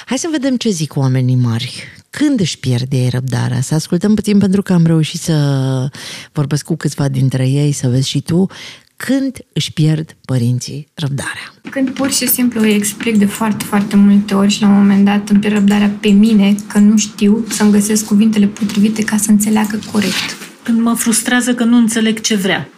[0.05, 1.83] Hai să vedem ce zic oamenii mari.
[2.09, 3.61] Când își pierde ei răbdarea?
[3.61, 5.89] Să ascultăm puțin pentru că am reușit să
[6.31, 8.47] vorbesc cu câțiva dintre ei, să vezi și tu,
[8.95, 11.53] când își pierd părinții răbdarea.
[11.69, 15.05] Când pur și simplu îi explic de foarte, foarte multe ori și la un moment
[15.05, 19.31] dat îmi pierd răbdarea pe mine că nu știu să-mi găsesc cuvintele potrivite ca să
[19.31, 20.37] înțeleagă corect.
[20.63, 22.69] Când mă frustrează că nu înțeleg ce vrea.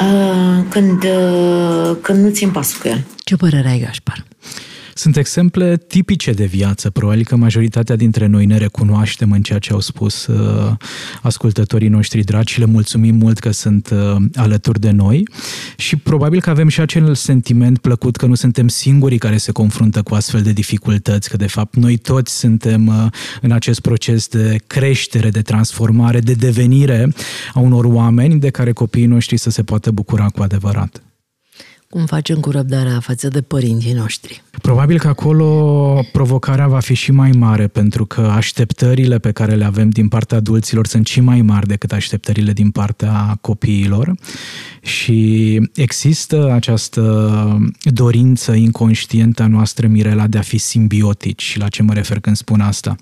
[0.00, 3.04] Uh, când, uh, când nu țin pasul cu el.
[3.24, 4.24] Ce părere ai, Gașpar?
[4.96, 6.90] Sunt exemple tipice de viață.
[6.90, 10.72] Probabil că majoritatea dintre noi ne recunoaștem în ceea ce au spus uh,
[11.22, 15.28] ascultătorii noștri dragi și le mulțumim mult că sunt uh, alături de noi
[15.76, 20.02] și probabil că avem și acel sentiment plăcut că nu suntem singurii care se confruntă
[20.02, 23.06] cu astfel de dificultăți, că de fapt noi toți suntem uh,
[23.40, 27.12] în acest proces de creștere, de transformare, de devenire
[27.54, 31.05] a unor oameni de care copiii noștri să se poată bucura cu adevărat.
[31.88, 34.42] Cum facem cu răbdarea față de părinții noștri?
[34.62, 39.64] Probabil că acolo provocarea va fi și mai mare, pentru că așteptările pe care le
[39.64, 44.14] avem din partea adulților sunt și mai mari decât așteptările din partea copiilor
[44.82, 51.42] și există această dorință inconștientă a noastră, Mirela, de a fi simbiotici.
[51.42, 52.96] Și la ce mă refer când spun asta?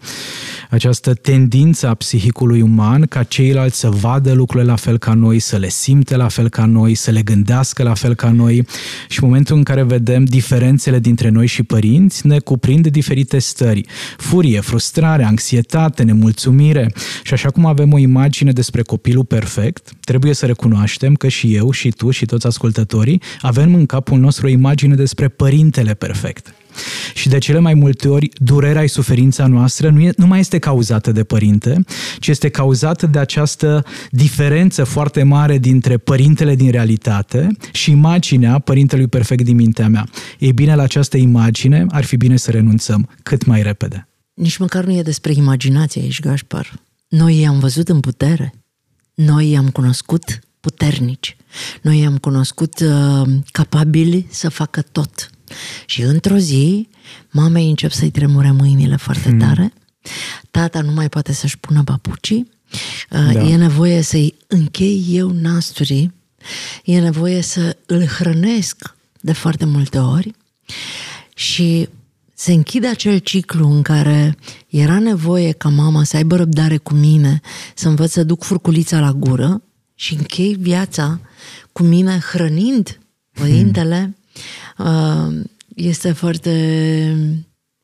[0.71, 5.57] Această tendință a psihicului uman ca ceilalți să vadă lucrurile la fel ca noi, să
[5.57, 8.67] le simte la fel ca noi, să le gândească la fel ca noi
[9.09, 13.87] și în momentul în care vedem diferențele dintre noi și părinți, ne cuprind diferite stări.
[14.17, 20.47] Furie, frustrare, anxietate, nemulțumire și așa cum avem o imagine despre copilul perfect, trebuie să
[20.47, 24.95] recunoaștem că și eu și tu și toți ascultătorii avem în capul nostru o imagine
[24.95, 26.55] despre părintele perfect.
[27.15, 30.59] Și de cele mai multe ori, durerea și suferința noastră nu, e, nu mai este
[30.59, 31.85] cauzată de părinte,
[32.19, 39.07] ci este cauzată de această diferență foarte mare dintre părintele din realitate și imaginea părintelui
[39.07, 40.09] perfect din mintea mea.
[40.39, 44.09] Ei bine, la această imagine ar fi bine să renunțăm cât mai repede.
[44.35, 46.81] Nici măcar nu e despre imaginație aici, Gașpar.
[47.09, 48.55] Noi i-am văzut în putere.
[49.15, 51.37] Noi i-am cunoscut puternici.
[51.83, 55.31] Noi i-am cunoscut uh, capabili să facă tot.
[55.87, 56.89] Și într-o zi,
[57.31, 59.39] mamei încep să-i tremure mâinile foarte hmm.
[59.39, 59.73] tare,
[60.51, 62.51] tata nu mai poate să-și pună papucii,
[63.11, 63.43] uh, da.
[63.43, 66.13] e nevoie să-i închei eu nasturii,
[66.85, 70.31] e nevoie să îl hrănesc de foarte multe ori
[71.35, 71.89] și
[72.35, 74.37] se închide acel ciclu în care
[74.69, 77.41] era nevoie ca mama să aibă răbdare cu mine,
[77.75, 79.63] să învăț să duc furculița la gură
[79.95, 81.21] și închei viața
[81.73, 83.01] cu mine hrănind
[83.33, 84.17] părintele, hmm.
[85.75, 86.53] Este foarte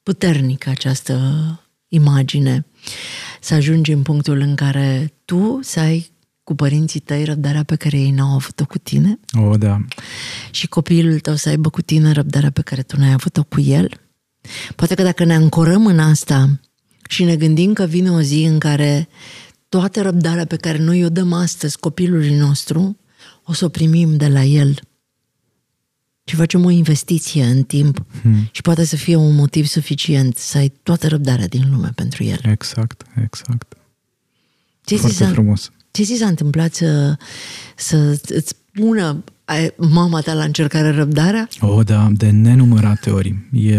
[0.03, 1.18] puternică această
[1.88, 2.66] imagine.
[3.40, 6.11] Să ajungi în punctul în care tu să ai
[6.42, 9.18] cu părinții tăi răbdarea pe care ei n-au avut-o cu tine.
[9.33, 9.81] O, da.
[10.50, 14.00] Și copilul tău să aibă cu tine răbdarea pe care tu n-ai avut-o cu el.
[14.76, 16.61] Poate că dacă ne ancorăm în asta
[17.09, 19.09] și ne gândim că vine o zi în care
[19.68, 22.96] toată răbdarea pe care noi o dăm astăzi copilului nostru,
[23.44, 24.81] o să o primim de la el.
[26.30, 28.48] Și facem o investiție în timp hmm.
[28.50, 32.38] și poate să fie un motiv suficient să ai toată răbdarea din lume pentru el.
[32.42, 33.76] Exact, exact.
[34.84, 35.70] Ce Foarte frumos.
[35.90, 37.16] Ce ți s-a întâmplat să,
[37.76, 39.24] să îți pună
[39.76, 41.48] mama ta la încercare răbdarea?
[41.60, 43.34] Oh, da, de nenumărate ori.
[43.52, 43.76] E...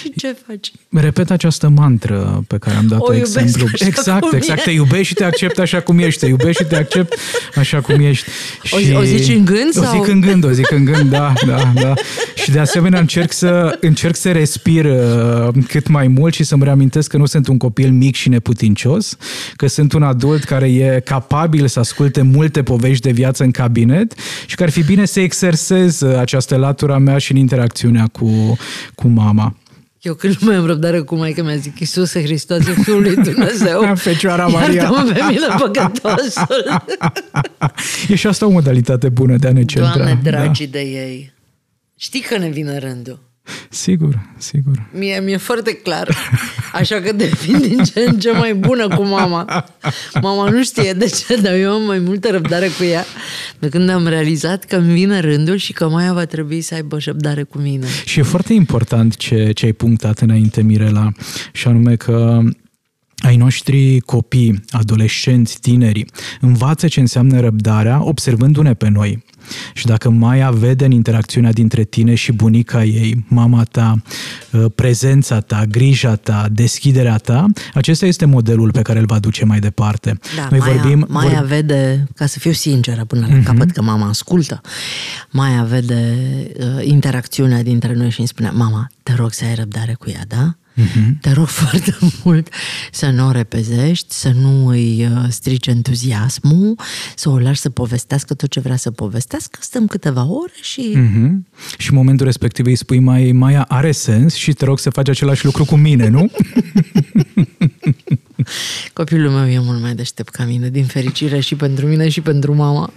[0.00, 0.72] Și ce faci?
[0.90, 3.66] Repet această mantră pe care am dat-o exemplu.
[3.72, 4.62] Exact, exact.
[4.62, 6.20] Te iubești și te accept așa cum ești.
[6.20, 7.14] Te iubești și te accept
[7.54, 8.28] așa cum ești.
[8.62, 8.92] Și...
[8.94, 9.76] O, o zici în gând?
[9.76, 11.94] O zic în gând, o zic în gând, da, da, da.
[12.34, 17.10] Și de asemenea încerc să, încerc să respir uh, cât mai mult și să-mi reamintesc
[17.10, 19.16] că nu sunt un copil mic și neputincios,
[19.56, 24.12] că sunt un adult care e capabil să asculte multe povești de viață în cabinet
[24.46, 28.58] și că ar fi bine bine să exersez această latura mea și în interacțiunea cu,
[28.94, 29.56] cu mama.
[30.00, 33.94] Eu când nu mai am răbdare cu maica mea, zic, Iisuse Hristoase, Fiul lui Dumnezeu,
[33.94, 34.82] Fecioara Maria.
[34.82, 36.82] iartă-mă pe mine păcătosul.
[38.08, 39.94] e și asta o modalitate bună de a ne centra.
[39.94, 40.78] Doamne, dragi da.
[40.78, 41.32] de ei,
[41.96, 43.18] știi că ne vine rândul.
[43.68, 44.88] Sigur, sigur.
[44.92, 46.08] Mie mi-e foarte clar.
[46.72, 49.66] Așa că devin din ce în ce mai bună cu mama.
[50.22, 53.04] Mama nu știe de ce, dar eu am mai multă răbdare cu ea
[53.58, 56.96] de când am realizat că îmi vine rândul și că Maia va trebui să aibă
[57.04, 57.86] răbdare cu mine.
[58.04, 61.12] Și e foarte important ce, ce ai punctat înainte, Mirela,
[61.52, 62.40] și anume că
[63.18, 66.04] ai noștri copii, adolescenți, tineri,
[66.40, 69.24] învață ce înseamnă răbdarea observându-ne pe noi.
[69.74, 74.02] Și dacă Maia vede în interacțiunea dintre tine și bunica ei, mama ta,
[74.52, 79.44] uh, prezența ta, grija ta, deschiderea ta, acesta este modelul pe care îl va duce
[79.44, 80.18] mai departe.
[80.36, 81.46] Da, Noi Maia, vorbim, Maia vor...
[81.46, 83.44] vede, ca să fiu sinceră până la uh-huh.
[83.44, 84.60] capăt, că mama ascultă,
[85.30, 86.16] Maia vede
[86.58, 90.24] uh, interacțiunea dintre noi și îmi spune, mama, te rog să ai răbdare cu ea,
[90.28, 90.54] da?
[90.80, 91.20] Uh-huh.
[91.20, 92.48] Te rog foarte mult
[92.92, 96.78] să nu o repezești, să nu îi uh, strici entuziasmul,
[97.14, 100.96] să o lași să povestească tot ce vrea să povestească, stăm câteva ore și...
[100.96, 101.30] Uh-huh.
[101.78, 105.08] Și în momentul respectiv îi spui, mai Maia, are sens și te rog să faci
[105.08, 106.30] același lucru cu mine, nu?
[108.92, 112.54] Copilul meu e mult mai deștept ca mine, din fericire și pentru mine și pentru
[112.54, 112.92] mama.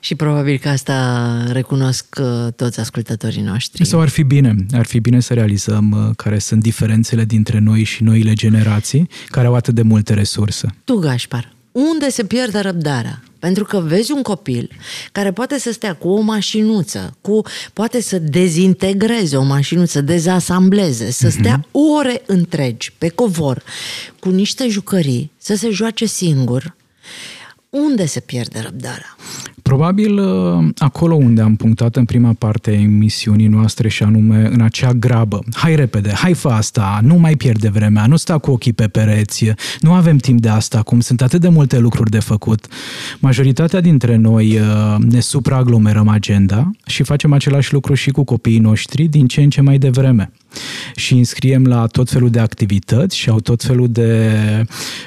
[0.00, 3.84] Și probabil că asta recunosc uh, toți ascultătorii noștri.
[3.84, 7.82] Sau ar fi bine, ar fi bine să realizăm uh, care sunt diferențele dintre noi
[7.82, 10.74] și noile generații care au atât de multe resurse.
[10.84, 13.22] Tu, Gașpar, unde se pierde răbdarea?
[13.38, 14.70] Pentru că vezi un copil
[15.12, 21.10] care poate să stea cu o mașinuță, cu, poate să dezintegreze o mașinuță, să dezasambleze,
[21.10, 21.38] să mhm.
[21.38, 21.66] stea
[21.98, 23.62] ore întregi pe covor
[24.18, 26.76] cu niște jucării, să se joace singur.
[27.70, 29.16] Unde se pierde răbdarea?
[29.70, 34.60] Probabil uh, acolo unde am punctat în prima parte a emisiunii noastre și anume în
[34.60, 35.42] acea grabă.
[35.52, 39.52] Hai repede, hai fă asta, nu mai pierde vremea, nu sta cu ochii pe pereți,
[39.80, 42.66] nu avem timp de asta acum, sunt atât de multe lucruri de făcut.
[43.18, 49.04] Majoritatea dintre noi uh, ne supraaglomerăm agenda și facem același lucru și cu copiii noștri
[49.04, 50.30] din ce în ce mai devreme
[50.94, 54.30] și înscriem la tot felul de activități și au tot felul de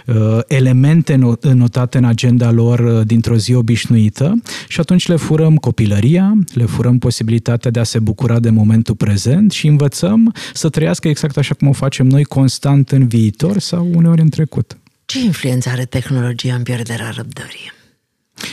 [0.05, 6.33] uh, elemente notate în agenda lor uh, dintr-o zi obișnuită și atunci le furăm copilăria,
[6.53, 11.37] le furăm posibilitatea de a se bucura de momentul prezent și învățăm să trăiască exact
[11.37, 14.77] așa cum o facem noi constant în viitor sau uneori în trecut.
[15.05, 17.71] Ce influență are tehnologia în pierderea răbdării?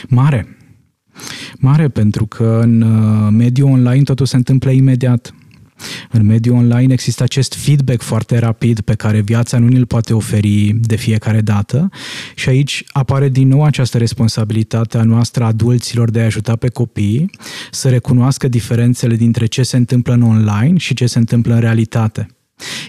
[0.07, 0.57] Mare.
[1.57, 5.33] Mare, pentru că în uh, mediul online totul se întâmplă imediat.
[6.11, 10.75] În mediul online există acest feedback foarte rapid pe care viața nu ne-l poate oferi
[10.79, 11.89] de fiecare dată
[12.35, 17.29] și aici apare din nou această responsabilitate a noastră adulților de a ajuta pe copii
[17.71, 22.27] să recunoască diferențele dintre ce se întâmplă în online și ce se întâmplă în realitate.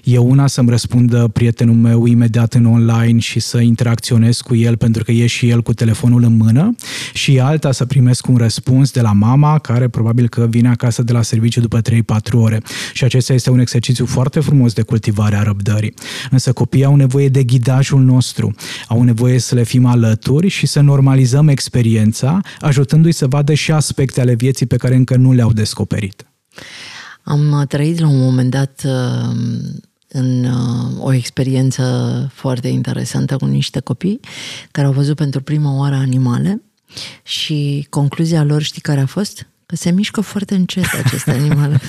[0.04, 5.04] E una să-mi răspundă prietenul meu imediat în online și să interacționez cu el pentru
[5.04, 6.74] că e și el cu telefonul în mână
[7.12, 11.12] și alta să primesc un răspuns de la mama care probabil că vine acasă de
[11.12, 12.62] la serviciu după 3-4 ore.
[12.92, 15.94] Și acesta este un exercițiu foarte frumos de cultivare a răbdării.
[16.30, 18.54] Însă copiii au nevoie de ghidajul nostru,
[18.88, 24.20] au nevoie să le fim alături și să normalizăm experiența, ajutându-i să vadă și aspecte
[24.20, 26.26] ale vieții pe care încă nu le-au descoperit.
[27.22, 29.36] Am trăit la un moment dat uh,
[30.08, 31.82] în uh, o experiență
[32.34, 34.20] foarte interesantă cu niște copii
[34.70, 36.62] care au văzut pentru prima oară animale
[37.22, 39.46] și concluzia lor, știi care a fost?
[39.66, 41.80] Că se mișcă foarte încet aceste animale.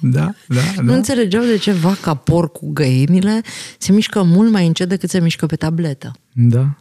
[0.00, 0.82] da, da, da.
[0.82, 3.40] Nu înțelegeau de ce vaca, porcul, găinile
[3.78, 6.12] se mișcă mult mai încet decât se mișcă pe tabletă.
[6.32, 6.76] Da.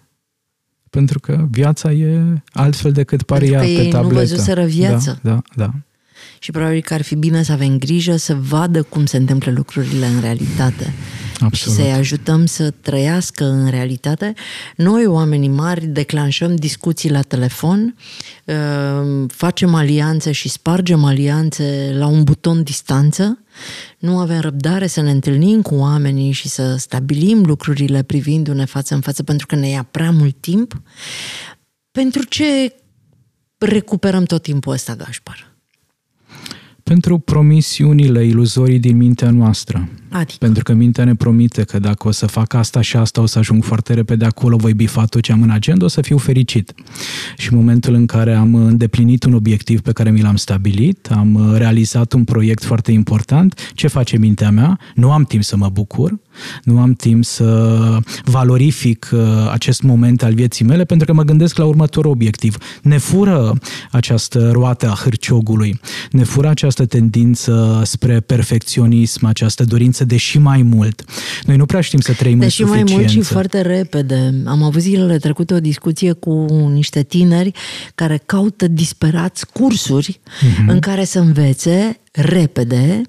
[0.89, 4.01] Pentru că viața e altfel decât pare ea pe tabletă.
[4.01, 5.19] nu văzuseră viață.
[5.23, 5.73] Da, da, da.
[6.45, 10.05] Și probabil că ar fi bine să avem grijă să vadă cum se întâmplă lucrurile
[10.05, 10.93] în realitate.
[11.39, 11.77] Absolut.
[11.77, 14.33] Și să-i ajutăm să trăiască în realitate.
[14.75, 17.95] Noi, oamenii mari, declanșăm discuții la telefon,
[18.45, 23.39] uh, facem alianțe și spargem alianțe la un buton distanță,
[23.99, 29.01] nu avem răbdare să ne întâlnim cu oamenii și să stabilim lucrurile privindu-ne față în
[29.01, 30.81] față pentru că ne ia prea mult timp.
[31.91, 32.75] Pentru ce
[33.57, 35.54] recuperăm tot timpul ăsta, Gașpar?
[36.89, 39.89] Pentru promisiunile iluzorii din mintea noastră.
[40.15, 40.37] Adică?
[40.39, 43.39] Pentru că mintea ne promite că dacă o să fac asta și asta, o să
[43.39, 46.73] ajung foarte repede acolo, voi bifa tot ce am în agenda, o să fiu fericit.
[47.37, 51.53] Și în momentul în care am îndeplinit un obiectiv pe care mi l-am stabilit, am
[51.55, 54.79] realizat un proiect foarte important, ce face mintea mea?
[54.95, 56.19] Nu am timp să mă bucur,
[56.63, 59.19] nu am timp să valorific uh,
[59.51, 62.57] acest moment al vieții mele pentru că mă gândesc la următorul obiectiv.
[62.81, 63.53] Ne fură
[63.91, 65.79] această roată a hârciogului,
[66.11, 71.03] ne fură această tendință spre perfecționism, această dorință de și mai mult.
[71.43, 74.33] Noi nu prea știm să trăim de în și mai mult și foarte repede.
[74.45, 77.51] Am avut zilele trecute o discuție cu niște tineri
[77.95, 80.67] care caută disperați cursuri uh-huh.
[80.67, 83.01] în care să învețe repede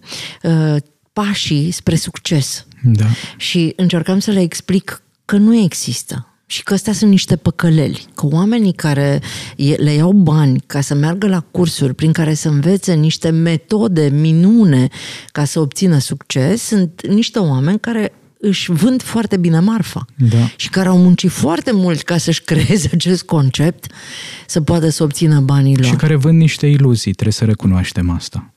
[0.42, 0.76] uh,
[1.12, 2.66] pașii spre succes.
[2.82, 3.06] Da.
[3.36, 6.35] Și încercam să le explic că nu există.
[6.46, 8.06] Și că astea sunt niște păcăleli.
[8.14, 9.20] Că oamenii care
[9.56, 14.88] le iau bani ca să meargă la cursuri prin care să învețe niște metode minune
[15.32, 20.50] ca să obțină succes, sunt niște oameni care își vând foarte bine marfa da.
[20.56, 23.92] și care au muncit foarte mult ca să-și creeze acest concept
[24.46, 25.86] să poată să obțină banii lor.
[25.86, 28.54] Și care vând niște iluzii, trebuie să recunoaștem asta.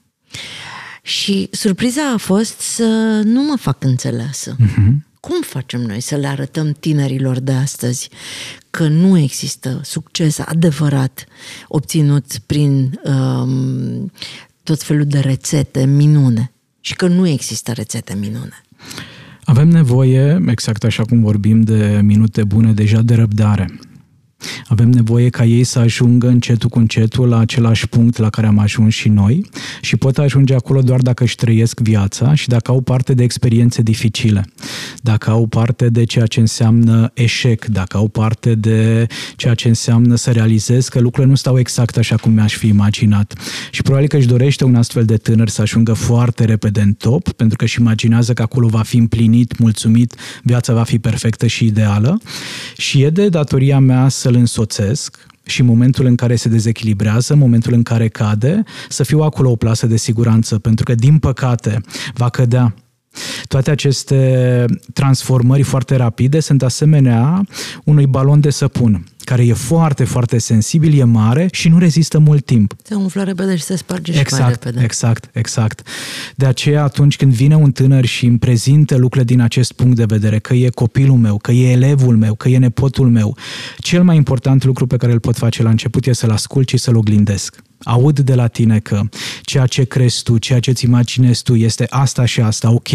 [1.02, 4.56] Și surpriza a fost să nu mă fac înțeleasă.
[4.56, 5.09] Uh-huh.
[5.20, 8.10] Cum facem noi să le arătăm tinerilor de astăzi
[8.70, 11.26] că nu există succes adevărat
[11.68, 14.12] obținut prin um,
[14.64, 16.52] tot felul de rețete minune
[16.82, 18.64] și că nu există rețete minune?
[19.44, 23.80] Avem nevoie, exact așa cum vorbim de minute bune, deja de răbdare.
[24.68, 28.58] Avem nevoie ca ei să ajungă încetul cu încetul la același punct la care am
[28.58, 29.46] ajuns și noi
[29.82, 33.82] și pot ajunge acolo doar dacă își trăiesc viața și dacă au parte de experiențe
[33.82, 34.46] dificile,
[35.02, 40.16] dacă au parte de ceea ce înseamnă eșec, dacă au parte de ceea ce înseamnă
[40.16, 43.34] să realizez că lucrurile nu stau exact așa cum mi-aș fi imaginat.
[43.72, 47.32] Și probabil că își dorește un astfel de tânăr să ajungă foarte repede în top,
[47.32, 51.66] pentru că își imaginează că acolo va fi împlinit, mulțumit, viața va fi perfectă și
[51.66, 52.22] ideală.
[52.78, 57.34] Și e de datoria mea să să-l însoțesc și în momentul în care se dezechilibrează,
[57.34, 61.18] în momentul în care cade, să fiu acolo o plasă de siguranță, pentru că, din
[61.18, 61.82] păcate,
[62.14, 62.74] va cădea.
[63.48, 67.42] Toate aceste transformări foarte rapide sunt asemenea
[67.84, 72.46] unui balon de săpun care e foarte, foarte sensibil, e mare și nu rezistă mult
[72.46, 72.76] timp.
[72.84, 74.84] Se umflă repede și se sparge exact, și mai repede.
[74.84, 75.88] Exact, exact.
[76.36, 80.06] De aceea atunci când vine un tânăr și îmi prezintă lucrurile din acest punct de
[80.08, 83.38] vedere, că e copilul meu, că e elevul meu, că e nepotul meu,
[83.78, 86.78] cel mai important lucru pe care îl pot face la început e să-l ascult și
[86.78, 89.02] să-l oglindesc aud de la tine că
[89.42, 92.88] ceea ce crezi tu, ceea ce îți imaginezi tu este asta și asta, ok,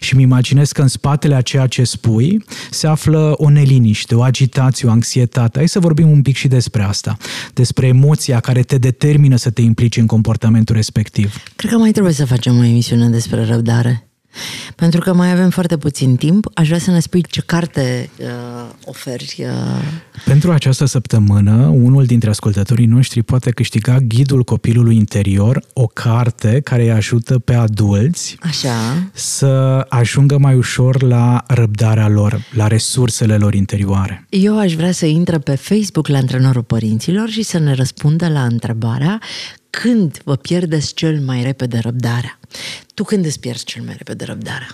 [0.00, 4.22] și mi imaginez că în spatele a ceea ce spui se află o neliniște, o
[4.22, 5.58] agitație, o anxietate.
[5.58, 7.16] Hai să vorbim un pic și despre asta,
[7.54, 11.42] despre emoția care te determină să te implici în comportamentul respectiv.
[11.56, 14.11] Cred că mai trebuie să facem o emisiune despre răbdare.
[14.76, 18.26] Pentru că mai avem foarte puțin timp, aș vrea să ne spui ce carte uh,
[18.84, 19.36] oferi.
[19.38, 19.46] Uh...
[20.24, 26.82] Pentru această săptămână, unul dintre ascultătorii noștri poate câștiga Ghidul copilului interior, o carte care
[26.82, 29.10] îi ajută pe adulți Așa.
[29.12, 34.26] să ajungă mai ușor la răbdarea lor, la resursele lor interioare.
[34.28, 38.42] Eu aș vrea să intre pe Facebook la Antrenorul Părinților și să ne răspundă la
[38.42, 39.20] întrebarea
[39.80, 42.38] când vă pierdeți cel mai repede răbdarea?
[42.94, 44.68] Tu când îți pierzi cel mai repede răbdarea?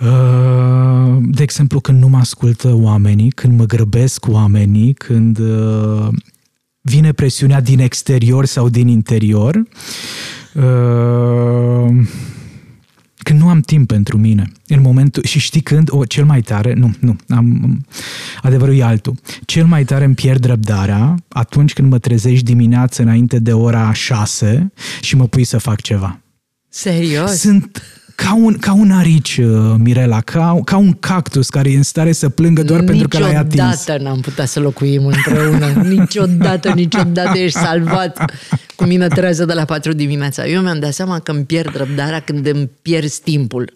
[0.00, 6.08] Uh, de exemplu, când nu mă ascultă oamenii, când mă grăbesc oamenii, când uh,
[6.80, 9.54] vine presiunea din exterior sau din interior,
[10.54, 11.88] uh,
[13.28, 16.72] când nu am timp pentru mine, în momentul, și știi când, o, cel mai tare,
[16.72, 17.86] nu, nu, am,
[18.42, 19.14] adevărul e altul,
[19.44, 24.72] cel mai tare îmi pierd răbdarea atunci când mă trezești dimineața înainte de ora 6
[25.00, 26.20] și mă pui să fac ceva.
[26.68, 27.30] Serios?
[27.30, 27.82] Sunt
[28.24, 32.12] ca un, ca un arici, uh, Mirela, ca, ca un cactus care e în stare
[32.12, 33.62] să plângă doar pentru că l-ai atins.
[33.62, 35.66] Niciodată n-am putea să locuim împreună.
[35.96, 38.32] niciodată, niciodată ești salvat
[38.76, 40.46] cu mine trează de la 4 dimineața.
[40.46, 43.72] Eu mi-am dat seama că îmi pierd răbdarea când îmi pierd timpul.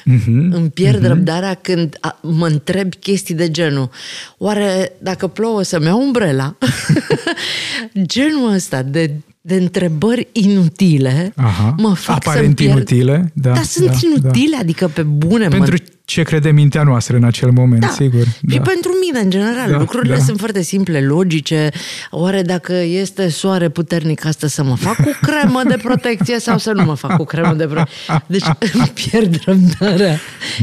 [0.00, 1.08] Uh-huh, îmi pierd uh-huh.
[1.08, 3.90] răbdarea când a, mă întreb chestii de genul.
[4.38, 6.56] Oare dacă plouă să-mi iau umbrela?
[8.12, 9.10] Genul ăsta de
[9.46, 11.74] de întrebări inutile Aha.
[11.78, 12.76] mă fac Aparent să pierd...
[12.76, 13.52] inutile, da.
[13.52, 14.58] Dar sunt da, inutile, da.
[14.58, 15.48] adică pe bune.
[15.48, 15.78] Pentru mă...
[16.06, 17.88] ce crede mintea noastră în acel moment, da.
[17.88, 18.24] sigur.
[18.26, 18.60] Și da.
[18.60, 20.22] pentru mine, în general, Da, lucrurile da.
[20.22, 21.68] sunt foarte simple, logice.
[22.10, 26.72] Oare dacă este soare puternic asta să mă fac cu cremă de protecție sau să
[26.72, 28.22] nu mă fac cu cremă de protecție?
[28.26, 30.18] Deci îmi pierd răbdarea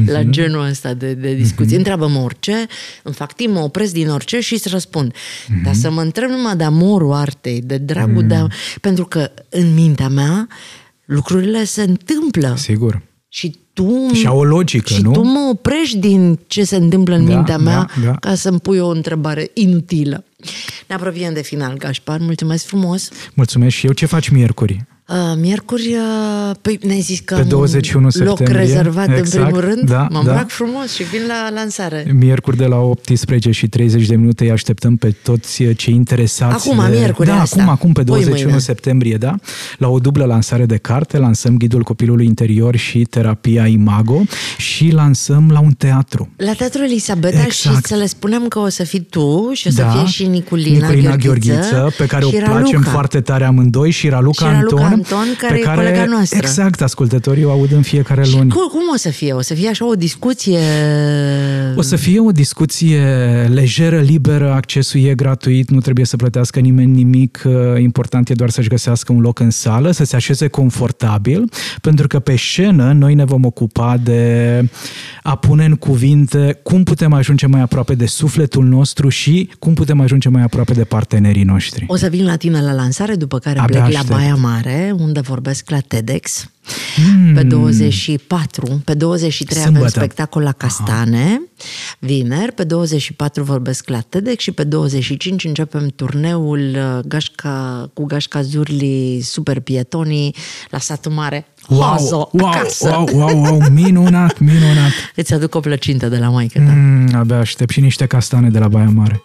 [0.06, 0.30] la Mhm.
[0.32, 1.78] genul ăsta de, de discuții.
[1.78, 2.66] Întreabă-mă orice,
[3.04, 5.14] îmi fac timp, mă opresc din orice și îți răspund.
[5.48, 5.64] Mhm.
[5.64, 8.48] Dar să mă întreb numai de amorul artei, de dragul de...
[8.82, 10.48] Pentru că în mintea mea
[11.06, 12.54] lucrurile se întâmplă.
[12.58, 13.02] Sigur.
[13.30, 15.12] Și tu, Și au o logică, și nu?
[15.12, 18.16] tu mă oprești din ce se întâmplă în Da, mintea mea da, da.
[18.16, 20.24] ca să-mi pui o întrebare inutilă.
[20.88, 22.20] Ne apropiem de final, Gașpar.
[22.20, 23.10] Mulțumesc frumos.
[23.34, 23.92] Mulțumesc și eu.
[23.92, 24.86] Ce faci miercuri?
[25.08, 28.48] Uh, miercuri, uh, păi ne-ai zis că Pe am 21 un septembrie.
[28.48, 29.90] loc rezervat Exact, în primul rând.
[29.90, 30.20] da, mă da.
[30.20, 32.16] îmbrac frumos și vin la lansare.
[32.20, 36.70] Miercuri de la 18 și 30 de minute îi așteptăm pe toți cei interesați.
[36.70, 36.98] Acum, de...
[36.98, 37.62] miercuri Da, asta.
[37.62, 38.60] acum, acum pe Poi 21 mâine.
[38.60, 39.36] septembrie, da,
[39.78, 44.22] la o dublă lansare de carte, lansăm Ghidul Copilului Interior și Terapia Imago
[44.58, 46.30] și lansăm la un teatru.
[46.38, 47.52] La Teatrul Elisabeta Exact.
[47.54, 50.26] și să le spunem că o să fii tu și o să da, fie și
[50.26, 52.90] Niculina, Niculina Gheorghiță, Gheorghiță, pe care o și placem Raluca.
[52.92, 56.38] foarte tare amândoi și Raluca, Și Raluca Anton, Anton, care pe e care, colega noastră.
[56.42, 58.50] Exact, ascultătorii o aud în fiecare Și luni.
[58.50, 59.34] cum, cum o să fie?
[59.34, 60.60] O să fie așa o discuție...
[61.76, 63.02] O să fie o discuție
[63.54, 68.50] lejeră, liberă, accesul e gratuit, nu trebuie să plătească nimeni nimic, uh, important e doar
[68.50, 71.50] să-și găsească un loc în sală, să se așeze confortabil,
[71.82, 74.22] pentru că pe scenă noi ne vom ocupa de
[75.24, 80.00] a pune în cuvinte cum putem ajunge mai aproape de sufletul nostru și cum putem
[80.00, 81.86] ajunge mai aproape de partenerii noștri.
[81.88, 84.10] O să vin la tine la lansare, după care Abia plec aștept.
[84.10, 86.48] la Baia Mare, unde vorbesc la TEDx.
[86.96, 87.34] Hmm.
[87.34, 90.00] Pe 24, pe 23 avem Sâmbătă.
[90.00, 91.42] spectacol la Castane,
[92.00, 98.42] vineri, pe 24 vorbesc la TEDx și pe 25 începem turneul uh, Gașca, cu Gașca
[98.42, 100.36] Zurli Super Pietonii
[100.70, 101.48] la Satul Mare.
[101.68, 102.90] Hozo, wow, acasă!
[102.90, 104.92] wow, wow, wow, minunat, minunat.
[105.16, 106.72] Îți aduc o plăcintă de la maică ta.
[106.76, 109.24] Mm, abia aștept și niște castane de la Baia Mare.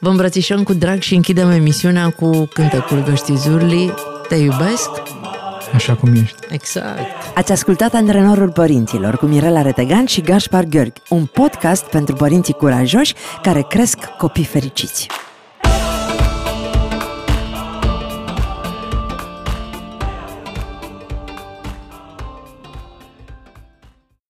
[0.00, 3.92] Vă îmbrățișăm cu drag și închidem emisiunea cu cântecul Găștii Zurli.
[4.32, 4.90] Te iubesc?
[5.74, 6.36] Așa cum ești.
[6.50, 7.34] Exact.
[7.34, 13.14] Ați ascultat Antrenorul Părinților cu Mirela Retegan și Gaspar Gheorghi, un podcast pentru părinții curajoși
[13.42, 15.06] care cresc copii fericiți.